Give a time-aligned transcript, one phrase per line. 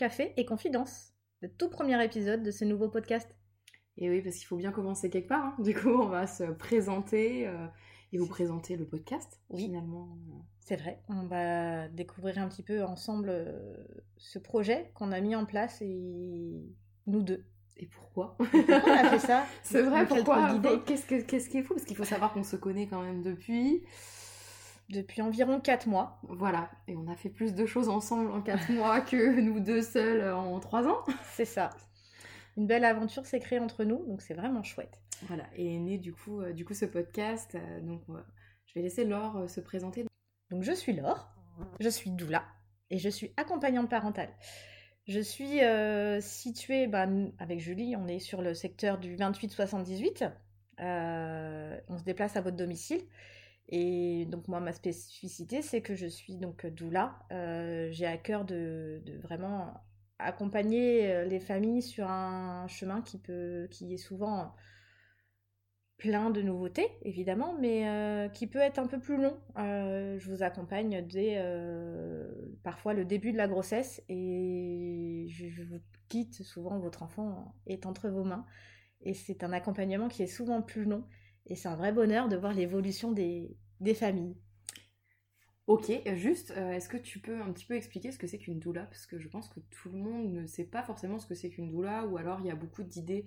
[0.00, 3.28] Café et Confidence, le tout premier épisode de ce nouveau podcast.
[3.98, 5.44] Et oui, parce qu'il faut bien commencer quelque part.
[5.44, 5.56] hein.
[5.62, 7.66] Du coup, on va se présenter euh,
[8.10, 9.42] et vous présenter le podcast.
[9.50, 9.64] Oui.
[9.64, 10.16] Finalement,
[10.60, 13.76] C'est vrai, on va découvrir un petit peu ensemble euh,
[14.16, 16.64] ce projet qu'on a mis en place et
[17.06, 17.44] nous deux.
[17.76, 21.74] et pourquoi Pourquoi on a fait ça C'est vrai, pourquoi qu'est-ce qui est fou?
[21.74, 23.82] Parce qu'il faut savoir qu'on se connaît quand même depuis.
[24.90, 26.20] Depuis environ 4 mois.
[26.24, 29.82] Voilà, et on a fait plus de choses ensemble en 4 mois que nous deux
[29.82, 31.04] seuls en 3 ans.
[31.32, 31.70] C'est ça.
[32.56, 35.00] Une belle aventure s'est créée entre nous, donc c'est vraiment chouette.
[35.28, 37.54] Voilà, et est né du coup, euh, du coup ce podcast.
[37.54, 38.20] euh, donc, euh,
[38.66, 40.04] je vais laisser Laure se présenter.
[40.50, 41.30] Donc je suis Laure,
[41.78, 42.44] je suis doula
[42.90, 44.30] et je suis accompagnante parentale.
[45.06, 45.60] Je suis
[46.20, 47.06] située, bah,
[47.38, 50.30] avec Julie, on est sur le secteur du 28-78.
[50.80, 53.00] Euh, on se déplace à votre domicile.
[53.70, 57.18] Et donc moi, ma spécificité, c'est que je suis donc doula.
[57.32, 59.74] Euh, J'ai à cœur de, vraiment
[60.18, 64.54] accompagner euh, les familles sur un chemin qui peut, qui est souvent
[66.00, 69.36] plein de nouveautés, évidemment, mais euh, qui peut être un peu plus long.
[69.58, 72.26] Euh, je vous accompagne dès euh,
[72.64, 77.84] parfois le début de la grossesse et je, je vous quitte souvent, votre enfant est
[77.84, 78.46] entre vos mains.
[79.02, 81.04] Et c'est un accompagnement qui est souvent plus long.
[81.46, 84.36] Et c'est un vrai bonheur de voir l'évolution des, des familles.
[85.66, 88.58] Ok, juste, euh, est-ce que tu peux un petit peu expliquer ce que c'est qu'une
[88.58, 88.84] doula?
[88.86, 91.50] Parce que je pense que tout le monde ne sait pas forcément ce que c'est
[91.50, 93.26] qu'une doula, ou alors il y a beaucoup d'idées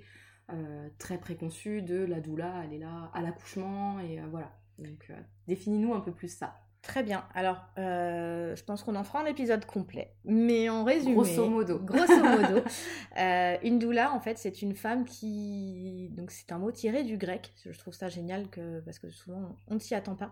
[0.51, 4.51] euh, très préconçues de la doula, elle est là à l'accouchement, et euh, voilà.
[4.77, 5.11] Donc,
[5.47, 6.62] définis-nous un peu plus ça.
[6.83, 7.25] Très bien.
[7.33, 10.13] Alors, euh, je pense qu'on en fera un épisode complet.
[10.25, 11.15] Mais en résumé...
[11.15, 11.79] Grosso modo.
[11.83, 12.61] Grosso modo.
[13.17, 16.09] euh, une doula, en fait, c'est une femme qui...
[16.11, 17.53] Donc, c'est un mot tiré du grec.
[17.65, 18.81] Je trouve ça génial que...
[18.81, 20.31] parce que souvent, on ne s'y attend pas.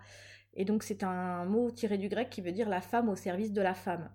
[0.53, 3.53] Et donc, c'est un mot tiré du grec qui veut dire la femme au service
[3.53, 4.09] de la femme.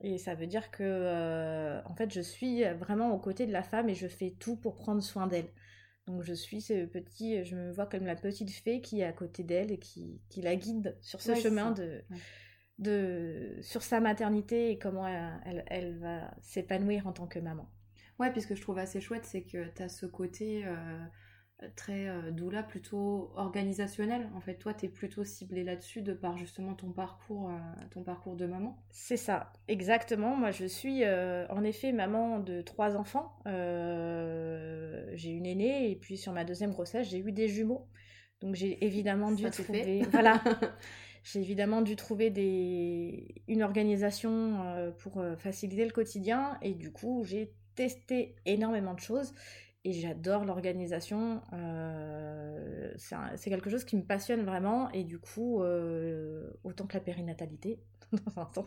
[0.00, 3.62] Et ça veut dire que, euh, en fait, je suis vraiment aux côtés de la
[3.62, 5.50] femme et je fais tout pour prendre soin d'elle.
[6.06, 9.12] Donc je suis ce petit, je me vois comme la petite fée qui est à
[9.12, 12.18] côté d'elle et qui, qui la guide sur ce Ouais, chemin de, Ouais.
[12.78, 17.70] de, sur sa maternité et comment elle, elle, elle va s'épanouir en tant que maman.
[18.18, 21.04] Ouais, puis ce que je trouve assez chouette, c'est que tu as ce côté euh,
[21.76, 24.28] très euh, doula, plutôt organisationnel.
[24.34, 28.02] En fait, toi, tu es plutôt ciblé là-dessus de par justement ton parcours, euh, ton
[28.02, 28.76] parcours de maman.
[28.90, 30.36] C'est ça, exactement.
[30.36, 33.36] Moi, je suis euh, en effet maman de trois enfants.
[33.46, 37.86] Euh, j'ai une aînée et puis sur ma deuxième grossesse, j'ai eu des jumeaux.
[38.40, 40.42] Donc j'ai évidemment dû Ça, trouver, voilà,
[41.24, 43.42] j'ai évidemment dû trouver des...
[43.48, 49.00] une organisation euh, pour euh, faciliter le quotidien et du coup j'ai testé énormément de
[49.00, 49.32] choses
[49.84, 51.42] et j'adore l'organisation.
[51.52, 57.00] Euh, c'est quelque chose qui me passionne vraiment et du coup euh, autant que la
[57.00, 57.80] périnatalité
[58.12, 58.66] dans un sens.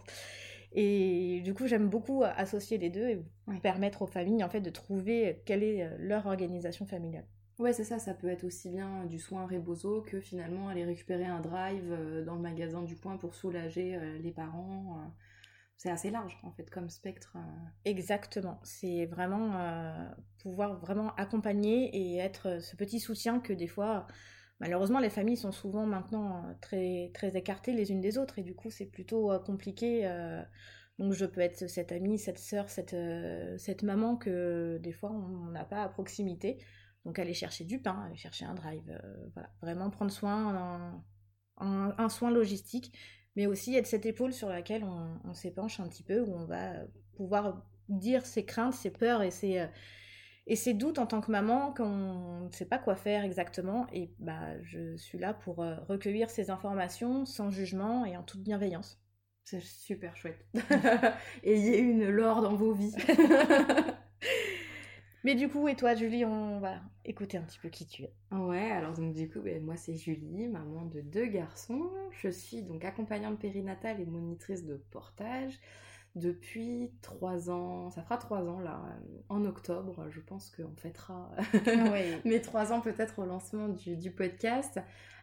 [0.73, 3.61] Et du coup j'aime beaucoup associer les deux et Ouais.
[3.61, 7.25] permettre aux familles en fait de trouver quelle est euh, leur organisation familiale.
[7.59, 11.25] Ouais, c'est ça, ça peut être aussi bien du soin rebozo que finalement aller récupérer
[11.25, 15.11] un drive dans le magasin du coin pour soulager les parents.
[15.77, 17.33] C'est assez large en fait comme spectre.
[17.35, 17.39] euh.
[17.85, 23.67] Exactement, c'est vraiment euh, pouvoir vraiment accompagner et être euh, ce petit soutien que des
[23.67, 24.07] fois,
[24.59, 28.55] malheureusement, les familles sont souvent maintenant très, très écartées les unes des autres et du
[28.55, 30.09] coup c'est plutôt compliqué.
[30.97, 32.95] donc je peux être cette amie, cette sœur, cette,
[33.59, 36.57] cette maman que des fois on n'a pas à proximité.
[37.05, 38.99] Donc aller chercher du pain, aller chercher un drive,
[39.61, 41.03] vraiment prendre soin,
[41.57, 42.93] un- un soin logistique,
[43.37, 46.45] mais aussi être cette épaule sur laquelle on, on s'épanche un petit peu, où on
[46.45, 46.72] va
[47.16, 49.67] pouvoir dire ses craintes, ses peurs et ses, euh,
[50.47, 53.85] et ses doutes en tant que maman qu'on ne sait pas quoi faire exactement.
[53.93, 58.41] Et bah, je suis là pour euh, recueillir ces informations sans jugement et en toute
[58.41, 58.99] bienveillance.
[59.43, 60.43] C'est super chouette.
[61.43, 62.95] Ayez une Laure dans vos vies.
[65.23, 66.75] Mais du coup, et toi, Julie, on va
[67.05, 68.14] écouter un petit peu qui tu es.
[68.31, 71.90] Ouais, alors donc du coup, ben, moi c'est Julie, maman de deux garçons.
[72.11, 75.59] Je suis donc accompagnante périnatale et monitrice de portage.
[76.17, 78.81] Depuis trois ans, ça fera trois ans là,
[79.29, 81.31] en octobre, je pense qu'on fêtera
[82.25, 84.79] mes trois ans peut-être au lancement du, podcast.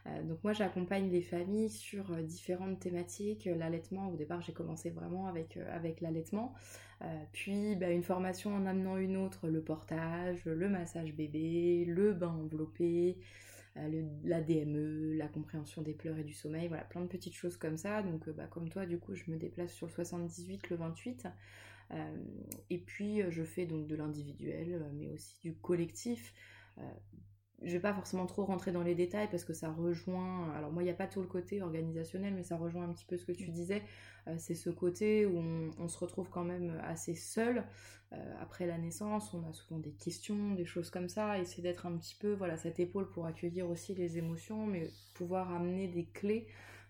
[0.07, 3.49] Euh, donc moi j'accompagne les familles sur euh, différentes thématiques.
[3.57, 6.53] L'allaitement, au départ j'ai commencé vraiment avec, euh, avec l'allaitement.
[7.33, 12.35] puis bah, une formation en amenant une autre, le portage, le massage bébé, le bain
[12.43, 13.17] enveloppé,
[13.75, 17.77] la DME, la compréhension des pleurs et du sommeil, voilà, plein de petites choses comme
[17.77, 18.01] ça.
[18.01, 21.27] Donc, bah, comme toi, du coup, je me déplace sur le 78, le 28.
[22.69, 26.33] et puis, je fais donc de l'individuel, mais aussi du collectif
[27.65, 30.53] je vais pas forcément trop rentrer dans les détails parce que ça rejoint.
[30.53, 33.05] Alors moi, il n'y a pas tout le côté organisationnel, mais ça rejoint un petit
[33.05, 33.81] peu ce que tu disais.
[34.27, 35.39] Euh, c'est ce côté où
[35.79, 37.65] on, se retrouve quand même assez seul
[38.13, 39.33] euh, après la naissance.
[39.33, 41.39] On a souvent des questions, des choses comme ça.
[41.39, 44.87] Et c'est d'être un petit peu, voilà, cette épaule pour accueillir aussi les émotions, mais
[45.15, 46.47] pouvoir amener des clés,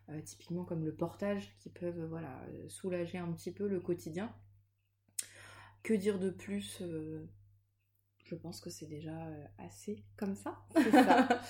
[0.10, 4.34] euh, typiquement comme le portage, qui peuvent, voilà, soulager un petit peu le quotidien.
[5.84, 6.82] Que dire de plus
[8.26, 10.66] je pense que c'est déjà euh, assez comme ça.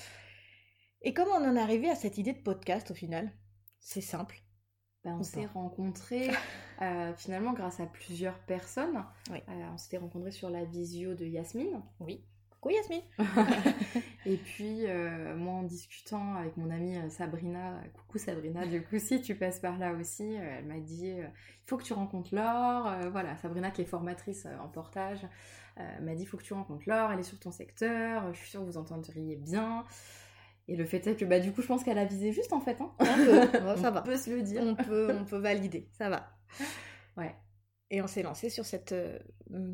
[1.01, 3.31] Et comment on en est arrivé à cette idée de podcast au final?
[3.79, 4.41] C'est simple.
[5.03, 6.31] Ben, on s'est rencontrés
[6.81, 9.05] euh, finalement grâce à plusieurs personnes.
[9.31, 9.39] Euh,
[9.71, 11.81] on s'était rencontrés sur la visio de Yasmine.
[11.99, 12.25] Oui.
[12.65, 13.03] Coucou Yasmine
[14.25, 14.85] Et puis,
[15.35, 19.77] moi en discutant avec mon amie Sabrina, coucou Sabrina, du coup, si tu passes par
[19.77, 23.11] là aussi, elle m'a dit il faut que tu rencontres Laure.
[23.11, 25.27] voilà, Sabrina qui est formatrice en portage.
[25.79, 28.39] Euh, m'a dit il faut que tu rencontres Laure, elle est sur ton secteur, je
[28.39, 29.85] suis sûre que vous entendriez bien.
[30.67, 32.61] Et le fait est que bah du coup je pense qu'elle a visé juste en
[32.61, 32.79] fait.
[32.81, 32.91] Hein.
[33.77, 34.01] ça va.
[34.01, 34.63] On peut se le dire.
[34.63, 36.31] On peut, on peut valider, ça va.
[37.15, 37.35] Ouais.
[37.91, 39.19] Et on s'est lancé sur, cette, euh,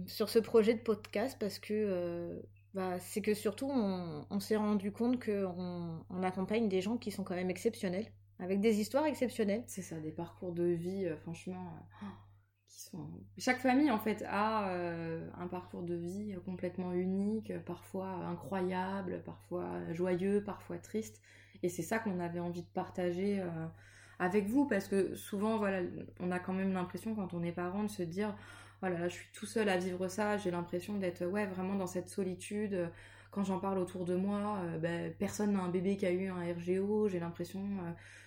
[0.05, 2.41] sur ce projet de podcast parce que euh,
[2.73, 7.23] bah, c'est que surtout on, s'est rendu compte qu'on on accompagne des gens qui sont
[7.23, 8.07] quand même exceptionnels,
[8.39, 9.63] avec des histoires exceptionnelles.
[9.67, 11.73] C'est ça, des parcours de vie, franchement.
[13.37, 19.69] Chaque famille en fait a euh, un parcours de vie complètement unique, parfois incroyable, parfois
[19.93, 21.21] joyeux, parfois triste.
[21.63, 23.67] Et c'est ça qu'on avait envie de partager euh,
[24.19, 25.81] avec vous parce que souvent voilà,
[26.19, 28.35] on a quand même l'impression quand on est parent de se dire
[28.83, 32.09] oh je suis tout seul à vivre ça, j'ai l'impression d'être ouais vraiment dans cette
[32.09, 32.89] solitude.
[33.31, 36.27] Quand j'en parle autour de moi, euh, ben, personne n'a un bébé qui a eu
[36.27, 37.61] un RGO, j'ai l'impression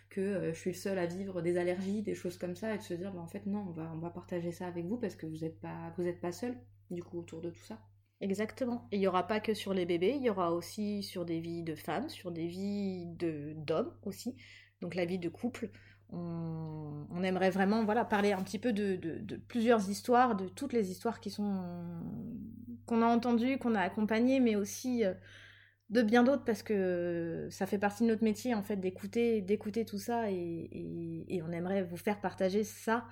[0.09, 2.79] que euh, je suis le seul à vivre des allergies, des choses comme ça, et
[2.79, 5.27] de se dire, bah, en fait, non, on va, partager ça avec vous parce que
[5.27, 5.93] vous n'êtes pas,
[6.23, 6.56] pas seul,
[6.91, 7.79] du coup, autour de tout ça.
[8.21, 8.89] Exactement.
[8.93, 11.41] Et il n'y aura pas que sur les bébés, il y aura aussi sur des
[11.41, 14.37] vies de femmes, sur des vies d'hommes aussi,
[14.81, 15.71] donc la vie de couple.
[16.15, 18.99] On, aimerait vraiment voilà, parler un petit peu de,
[19.49, 21.65] plusieurs histoires, de toutes les histoires qui sont
[22.87, 25.15] qu'on a entendues, qu'on a accompagnées, mais aussi euh,
[25.91, 29.85] de bien d'autres parce que ça fait partie de notre métier en fait d'écouter d'écouter
[29.85, 33.05] tout ça et, on aimerait vous faire partager ça.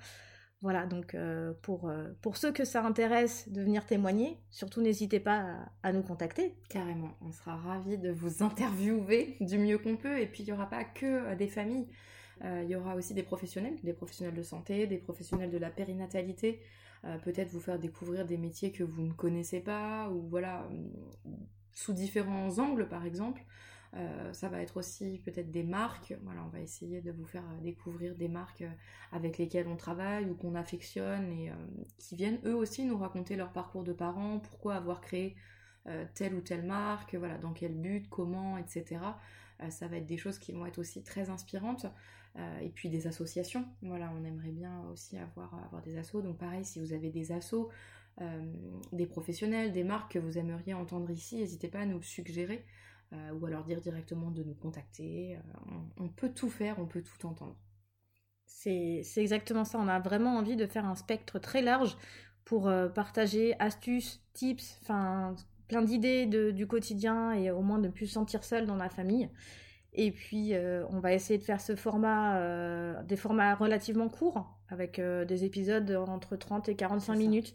[0.61, 5.19] Voilà donc euh, pour, euh, pour ceux que ça intéresse de venir témoigner surtout n'hésitez
[5.19, 6.55] pas à, nous contacter.
[6.69, 10.53] Carrément on sera ravis de vous interviewer du mieux qu'on peut et puis il n'y
[10.53, 11.87] aura pas que des familles
[12.43, 16.61] il y aura aussi des professionnels des professionnels de santé des professionnels de la périnatalité
[17.23, 20.67] peut-être vous faire découvrir des métiers que vous ne connaissez pas ou voilà
[21.73, 23.43] sous différents angles par exemple.
[23.95, 26.15] Euh, ça va être aussi peut-être des marques.
[26.23, 28.71] Voilà, on va essayer de vous faire découvrir des marques euh,
[29.11, 31.53] avec lesquelles on travaille ou qu'on affectionne et euh,
[31.99, 35.35] qui viennent eux aussi nous raconter leur parcours de parents, pourquoi avoir créé
[36.15, 39.01] telle ou telle marque, voilà, dans quel but, comment, etc.
[39.67, 41.87] ça va être des choses qui vont être aussi très inspirantes.
[42.61, 43.65] Et puis des associations.
[43.83, 46.21] Voilà, on aimerait bien aussi avoir, avoir des assos.
[46.21, 47.69] Donc pareil, si vous avez des assos,
[48.21, 48.53] euh,
[48.91, 52.63] des professionnels, des marques que vous aimeriez entendre ici, n'hésitez pas à nous suggérer
[53.11, 55.35] euh, ou à leur dire directement de nous contacter.
[55.35, 57.57] Euh, on, peut tout faire, on peut tout entendre.
[58.45, 61.97] C'est exactement ça, on a vraiment envie de faire un spectre très large
[62.45, 65.35] pour partager astuces, tips, enfin
[65.67, 68.89] plein d'idées du quotidien et au moins de ne plus se sentir seul dans la
[68.89, 69.29] famille.
[69.93, 70.53] Et puis,
[70.89, 76.35] on va essayer de faire ce format, des formats relativement courts, avec des épisodes entre
[76.35, 77.53] 30 et 45 minutes,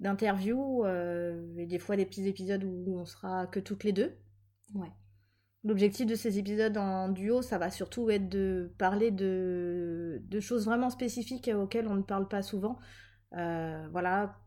[0.00, 4.16] d'interviews euh, et des fois des petits épisodes où on sera que toutes les deux.
[4.74, 4.92] Ouais.
[5.64, 10.66] L'objectif de ces épisodes en duo, ça va surtout être de parler de, de choses
[10.66, 12.78] vraiment spécifiques auxquelles on ne parle pas souvent.
[13.34, 14.38] Euh, voilà,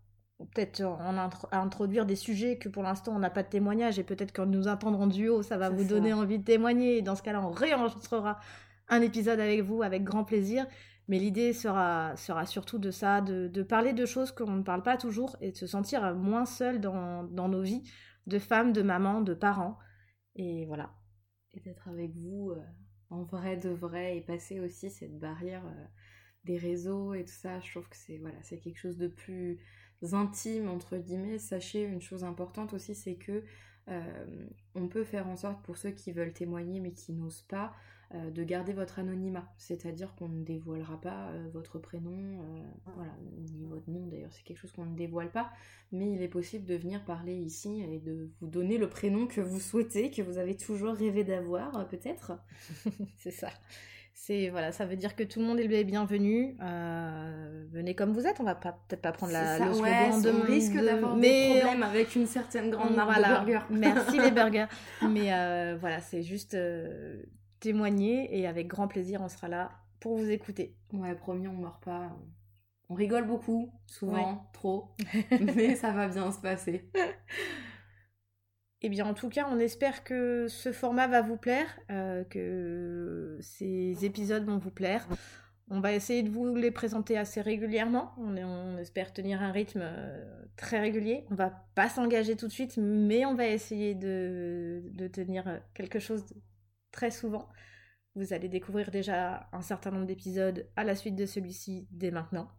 [0.53, 1.17] peut-être en
[1.51, 4.67] introduire des sujets que pour l'instant on n'a pas de témoignage et peut-être qu'en nous
[4.67, 6.97] entendre en duo, ça va vous donner envie de témoigner.
[6.97, 8.39] Et dans ce cas-là, on réenregistrera
[8.89, 10.65] un épisode avec vous avec grand plaisir.
[11.07, 14.97] Mais l'idée sera, sera surtout de ça, de, parler de choses qu'on ne parle pas
[14.97, 17.83] toujours et de se sentir moins seul dans, nos vies
[18.27, 19.77] de femmes, de mamans, de parents.
[20.35, 20.93] Et voilà.
[21.53, 22.61] Et d'être avec vous euh,
[23.09, 25.85] en vrai de vrai et passer aussi cette barrière euh,
[26.45, 27.59] des réseaux et tout ça.
[27.59, 29.59] Je trouve que c'est voilà, c'est quelque chose de plus
[30.13, 31.39] intime entre guillemets.
[31.39, 33.43] Sachez une chose importante aussi, c'est que
[33.89, 34.01] euh,
[34.75, 37.73] on peut faire en sorte pour ceux qui veulent témoigner mais qui n'osent pas
[38.13, 42.39] euh, de garder votre anonymat, c'est-à-dire qu'on ne dévoilera pas euh, votre prénom,
[42.85, 45.51] voilà, ni votre nom d'ailleurs, c'est quelque chose qu'on ne dévoile pas,
[45.91, 49.41] mais il est possible de venir parler ici et de vous donner le prénom que
[49.41, 52.33] vous souhaitez, que vous avez toujours rêvé d'avoir peut-être.
[53.17, 53.49] c'est ça.
[54.13, 56.55] C'est voilà, ça veut dire que tout le monde est bienvenu.
[56.61, 58.39] Euh, venez comme vous êtes.
[58.39, 62.15] On va pas peut-être pas prendre la, le slogan de risque d'avoir des problèmes avec
[62.15, 63.65] une certaine grande marque de burgers.
[63.69, 64.67] Merci les burgers.
[65.09, 67.23] Mais euh, voilà, c'est juste euh,
[67.59, 70.75] témoigner et avec grand plaisir, on sera là pour vous écouter.
[70.93, 72.11] Ouais, promis, on meurt pas.
[72.89, 74.89] On rigole beaucoup, souvent, trop,
[75.55, 76.91] mais ça va bien se passer.
[78.83, 83.37] Eh bien, en tout cas, on espère que ce format va vous plaire, euh, que
[83.39, 85.07] ces épisodes vont vous plaire.
[85.69, 88.13] On va essayer de vous les présenter assez régulièrement.
[88.17, 91.25] On, espère tenir un rythme euh, très régulier.
[91.29, 94.81] On va pas s'engager tout de suite, mais on va essayer de,
[95.13, 96.25] tenir quelque chose
[96.91, 97.47] très souvent.
[98.15, 102.49] Vous allez découvrir déjà un certain nombre d'épisodes à la suite de celui-ci dès maintenant.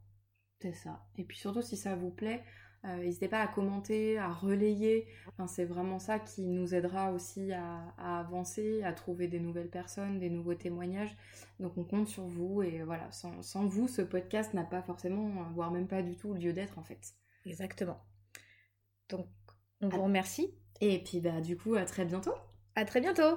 [0.61, 1.05] C'est ça.
[1.19, 5.07] Et puis surtout, si ça vous plaît, euh, n'hésitez pas à commenter, à relayer.
[5.47, 10.31] c'est vraiment ça qui nous aidera aussi à, avancer, à trouver des nouvelles personnes, des
[10.31, 11.17] nouveaux témoignages.
[11.61, 15.71] Donc on compte sur vous et voilà, sans, vous, ce podcast n'a pas forcément, voire
[15.71, 17.15] même pas du tout lieu d'être en fait.
[17.47, 18.01] Exactement.
[19.09, 19.27] Donc
[19.81, 20.55] on vous remercie.
[20.81, 22.35] Et puis bah du coup à très bientôt.
[22.75, 23.37] À très bientôt.